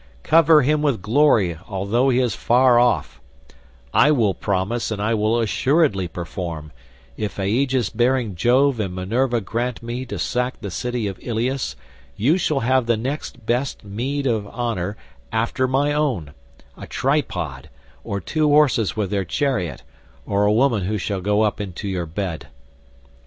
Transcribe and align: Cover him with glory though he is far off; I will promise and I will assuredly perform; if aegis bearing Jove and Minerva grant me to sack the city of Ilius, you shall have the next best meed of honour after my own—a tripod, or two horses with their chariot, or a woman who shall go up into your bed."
Cover 0.23 0.63
him 0.63 0.81
with 0.81 1.03
glory 1.03 1.59
though 1.69 2.09
he 2.09 2.17
is 2.17 2.33
far 2.33 2.79
off; 2.79 3.21
I 3.93 4.09
will 4.09 4.33
promise 4.33 4.89
and 4.89 4.99
I 4.99 5.13
will 5.13 5.39
assuredly 5.39 6.07
perform; 6.07 6.71
if 7.17 7.37
aegis 7.39 7.91
bearing 7.91 8.33
Jove 8.33 8.79
and 8.79 8.95
Minerva 8.95 9.41
grant 9.41 9.83
me 9.83 10.07
to 10.07 10.17
sack 10.17 10.59
the 10.59 10.71
city 10.71 11.05
of 11.05 11.19
Ilius, 11.21 11.75
you 12.15 12.39
shall 12.39 12.61
have 12.61 12.87
the 12.87 12.97
next 12.97 13.45
best 13.45 13.83
meed 13.85 14.25
of 14.25 14.47
honour 14.47 14.97
after 15.31 15.67
my 15.67 15.93
own—a 15.93 16.87
tripod, 16.87 17.69
or 18.03 18.19
two 18.19 18.47
horses 18.49 18.95
with 18.95 19.11
their 19.11 19.23
chariot, 19.23 19.83
or 20.25 20.45
a 20.47 20.51
woman 20.51 20.85
who 20.85 20.97
shall 20.97 21.21
go 21.21 21.43
up 21.43 21.61
into 21.61 21.87
your 21.87 22.07
bed." 22.07 22.47